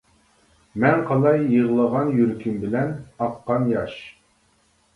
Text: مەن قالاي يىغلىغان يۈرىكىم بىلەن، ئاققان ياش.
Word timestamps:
مەن 0.83 1.03
قالاي 1.09 1.43
يىغلىغان 1.57 2.11
يۈرىكىم 2.21 2.57
بىلەن، 2.65 2.91
ئاققان 3.27 3.71
ياش. 3.77 3.97